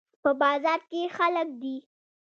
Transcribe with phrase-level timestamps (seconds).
[0.23, 1.77] په بازار کې خلک دي